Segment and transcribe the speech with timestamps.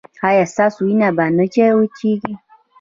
[0.27, 1.45] ایا ستاسو وینه به نه
[1.77, 2.33] وچیږي؟